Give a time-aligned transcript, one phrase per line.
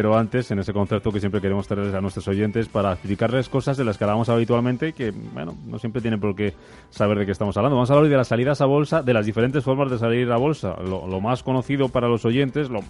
[0.00, 3.76] Pero antes, en ese concepto que siempre queremos traerles a nuestros oyentes para explicarles cosas
[3.76, 6.54] de las que hablamos habitualmente que, bueno, no siempre tienen por qué
[6.88, 7.76] saber de qué estamos hablando.
[7.76, 10.38] Vamos a hablar de las salidas a bolsa, de las diferentes formas de salir a
[10.38, 10.74] bolsa.
[10.82, 12.80] Lo, lo más conocido para los oyentes, lo,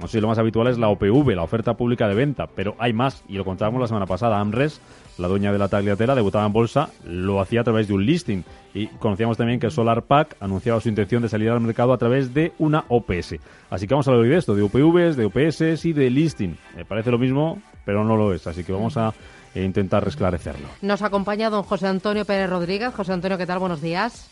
[0.00, 2.92] no sé, lo más habitual es la OPV, la oferta pública de venta, pero hay
[2.92, 4.38] más, y lo contábamos la semana pasada.
[4.38, 4.80] AMRES,
[5.18, 8.42] la dueña de la tagliatela, debutaba en bolsa, lo hacía a través de un listing.
[8.74, 12.32] Y conocíamos también que Solar Pack anunciaba su intención de salir al mercado a través
[12.32, 13.36] de una OPS.
[13.70, 16.56] Así que vamos a hablar de esto, de OPVs, de OPS y de listing.
[16.76, 19.12] Me parece lo mismo, pero no lo es, así que vamos a
[19.54, 20.68] intentar esclarecerlo.
[20.82, 22.94] Nos acompaña don José Antonio Pérez Rodríguez.
[22.94, 23.58] José Antonio, ¿qué tal?
[23.58, 24.30] Buenos días.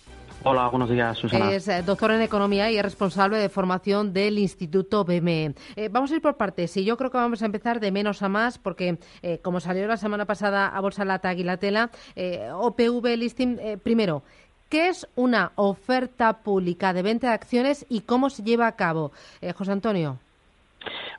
[0.48, 1.50] Hola, buenos días, Susana.
[1.50, 5.56] Es eh, doctor en Economía y es responsable de formación del Instituto BME.
[5.74, 8.22] Eh, vamos a ir por partes y yo creo que vamos a empezar de menos
[8.22, 13.16] a más porque, eh, como salió la semana pasada a Bolsa Lata Aguilatela, eh, OPV
[13.16, 14.22] Listing, primero,
[14.68, 19.10] ¿qué es una oferta pública de venta de acciones y cómo se lleva a cabo?
[19.56, 20.20] José Antonio.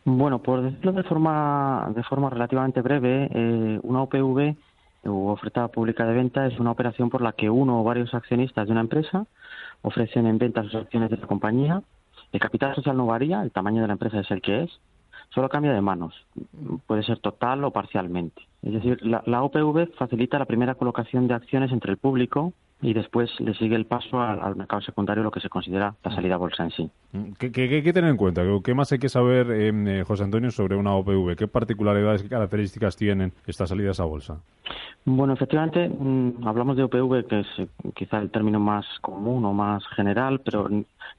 [0.05, 4.55] Bueno, por decirlo de forma, de forma relativamente breve, eh, una OPV
[5.07, 8.67] u oferta pública de venta es una operación por la que uno o varios accionistas
[8.67, 9.25] de una empresa
[9.81, 11.81] ofrecen en venta sus acciones de la compañía.
[12.31, 14.79] El capital social no varía, el tamaño de la empresa es el que es,
[15.29, 16.13] solo cambia de manos.
[16.85, 18.41] Puede ser total o parcialmente.
[18.63, 22.93] Es decir, la, la OPV facilita la primera colocación de acciones entre el público y
[22.93, 26.35] después le sigue el paso al, al mercado secundario, lo que se considera la salida
[26.35, 26.91] a bolsa en sí.
[27.39, 28.43] ¿Qué, qué, qué hay que tener en cuenta?
[28.63, 31.35] ¿Qué más hay que saber, eh, eh, José Antonio, sobre una OPV?
[31.35, 34.41] ¿Qué particularidades, qué características tienen estas salidas a bolsa?
[35.09, 39.53] Bueno, efectivamente, mmm, hablamos de OPV, que es eh, quizá el término más común o
[39.53, 40.69] más general, pero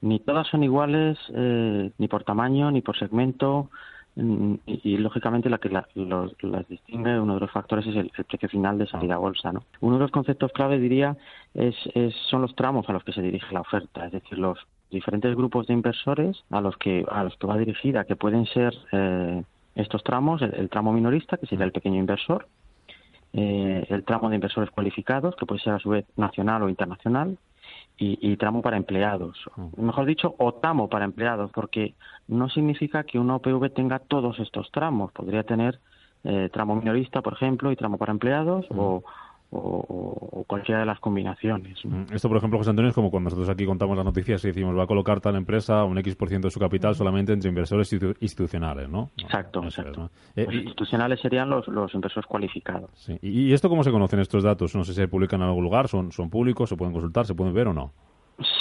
[0.03, 5.49] ni, todas son iguales, eh, ni por tamaño, ni por segmento, mm, y, y, lógicamente
[5.49, 8.87] la que la, los, las distingue, uno de los factores es el, precio final de
[8.87, 9.53] salida a bolsa.
[9.53, 9.63] ¿no?
[9.81, 11.17] Uno de los conceptos clave, diría,
[11.55, 14.59] es, es, son los tramos a los que se dirige la oferta, es decir, los
[14.91, 18.75] diferentes grupos de inversores a los que, a los que va dirigida, que pueden ser
[18.93, 19.45] eh,
[19.77, 22.49] estos tramos, el, el tramo minorista, que sería el pequeño inversor,
[23.35, 27.39] eh, el tramo de inversores cualificados, que puede ser a su vez nacional o internacional,
[27.99, 29.37] y, y, tramo para empleados.
[29.77, 31.95] Mejor dicho, o tramo para empleados, porque
[32.29, 35.11] no significa que una OPV tenga todos estos tramos.
[35.13, 35.81] Podría tener
[36.25, 38.81] eh, tramo minorista, por ejemplo, y tramo para empleados, uh -huh.
[38.81, 39.05] o,
[39.51, 41.79] o, o, cualquiera de las combinaciones.
[42.13, 44.77] Esto, por ejemplo, José Antonio, es como cuando nosotros aquí contamos las noticias y decimos
[44.77, 47.93] va a colocar tal empresa un X% por ciento de su capital solamente entre inversores
[47.93, 49.11] institucionales, ¿no?
[49.17, 50.01] Exacto, no, exacto.
[50.01, 50.11] ¿no?
[50.37, 52.91] Eh, los institucionales serían los, los inversores cualificados.
[52.95, 53.19] Sí.
[53.23, 54.75] ¿Y, esto cómo se conocen estos datos?
[54.75, 57.35] No sé si se publican en algún lugar, son, son públicos, se pueden consultar, se
[57.35, 57.93] pueden ver o no.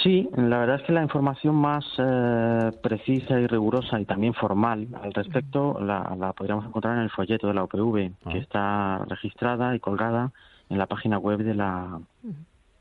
[0.02, 4.88] Sí, la verdad es que la información más eh, precisa y rigurosa y también formal
[5.04, 8.30] al respecto la, la, podríamos encontrar en el folleto de la OPV, ah.
[8.31, 10.31] que está registrada y colgada
[10.69, 12.00] en la página web de la,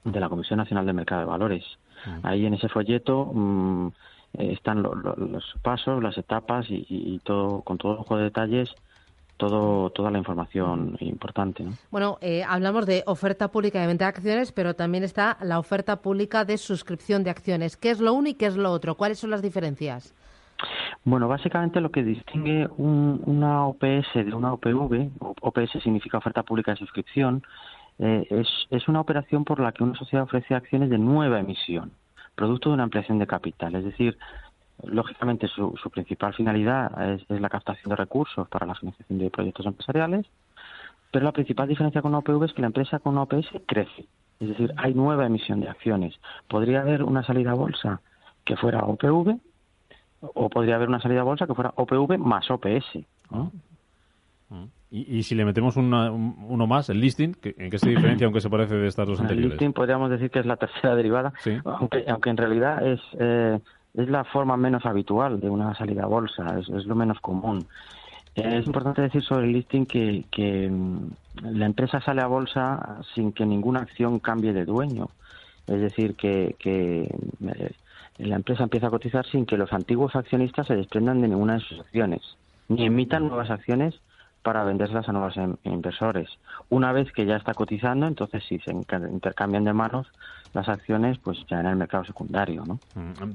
[0.05, 1.65] de la Comisión Nacional del Mercado de Valores.
[2.23, 3.89] Ahí en ese folleto mmm,
[4.35, 8.25] están lo, lo, los pasos, las etapas y, y, y, todo con todo ojo de
[8.25, 8.75] detalles
[9.37, 11.63] todo, toda la información importante.
[11.63, 11.73] ¿no?
[11.91, 15.97] Bueno, eh, hablamos de oferta pública de venta de acciones, pero también está la oferta
[15.97, 17.77] pública de suscripción de acciones.
[17.77, 18.95] ¿Qué es lo uno y qué es lo otro?
[18.97, 20.15] ¿Cuáles son las diferencias?
[21.07, 26.73] Bueno, básicamente lo que distingue un, una OPS de una OPV, OPS significa oferta pública
[26.73, 27.45] de suscripción,
[28.01, 28.27] eh,
[28.71, 31.93] es, una operación por la que una sociedad ofrece acciones de nueva emisión,
[32.35, 33.77] producto de una ampliación de capital.
[33.77, 34.19] Es decir,
[34.83, 39.31] lógicamente su, su principal finalidad es, es, la captación de recursos para la financiación de
[39.31, 40.27] proyectos empresariales,
[41.13, 44.09] pero la principal diferencia con una OPV es que la empresa con una OPS crece,
[44.41, 46.19] es decir, hay nueva emisión de acciones.
[46.49, 48.01] Podría haber una salida a bolsa
[48.45, 49.39] que fuera OPV
[50.35, 52.99] o podría haber una salida a bolsa que fuera OPV más OPS.
[53.31, 53.53] ¿no?
[54.91, 58.27] Y, y, si le metemos una, un, uno más, el listing, ¿en qué se diferencia,
[58.27, 59.47] aunque se parece de estas dos anteriores?
[59.47, 61.59] El listing podríamos decir que es la tercera derivada, ¿Sí?
[61.65, 63.01] aunque, aunque en realidad es...
[63.19, 63.59] Eh,
[63.97, 67.67] es la forma menos habitual de una salida a bolsa, es, es lo menos común.
[68.35, 70.71] Eh, es importante decir sobre el listing que, que,
[71.43, 75.09] la empresa sale a bolsa sin que ninguna acción cambie de dueño.
[75.67, 77.73] Es decir, que, que eh,
[78.19, 81.61] la empresa empieza a cotizar sin que los antiguos accionistas se desprendan de ninguna de
[81.61, 82.23] sus acciones,
[82.69, 83.95] ni emitan nuevas acciones
[84.43, 86.29] para vendérselas a nuevos inversores.
[86.69, 90.07] Una vez que ya está cotizando, entonces sí se intercambian de manos
[90.53, 92.79] las acciones pues ya en el mercado secundario, ¿no?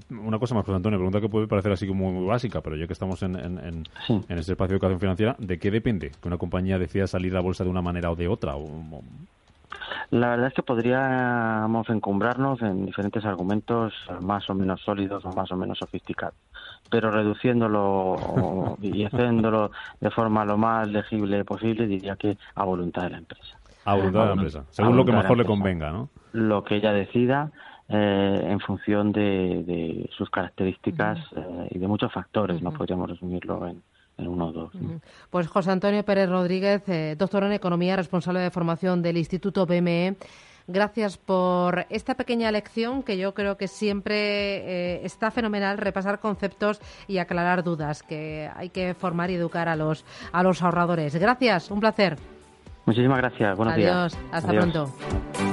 [0.09, 2.87] Una cosa más, José Antonio, pregunta que puede parecer así como muy básica, pero ya
[2.87, 4.21] que estamos en, en, en, sí.
[4.27, 7.35] en este espacio de educación financiera, ¿de qué depende que una compañía decida salir a
[7.35, 8.55] la bolsa de una manera o de otra?
[8.55, 9.03] O, o...
[10.11, 15.49] La verdad es que podríamos encumbrarnos en diferentes argumentos más o menos sólidos o más
[15.53, 16.35] o menos sofisticados,
[16.89, 19.71] pero reduciéndolo y haciéndolo
[20.01, 23.57] de forma lo más legible posible, diría que a voluntad de la empresa.
[23.85, 26.09] A voluntad de la empresa, según lo que mejor le convenga, ¿no?
[26.33, 27.49] Lo que ella decida
[27.87, 33.65] eh, en función de, de sus características eh, y de muchos factores, no podríamos resumirlo
[33.65, 33.81] en,
[34.21, 34.71] el 1 o 2.
[35.29, 40.15] Pues José Antonio Pérez Rodríguez, eh, doctor en Economía, responsable de formación del Instituto BME.
[40.67, 46.79] Gracias por esta pequeña lección que yo creo que siempre eh, está fenomenal repasar conceptos
[47.07, 51.15] y aclarar dudas, que hay que formar y educar a los, a los ahorradores.
[51.15, 52.17] Gracias, un placer.
[52.85, 53.57] Muchísimas gracias.
[53.57, 54.25] Buenos Adiós, días.
[54.31, 55.50] hasta pronto.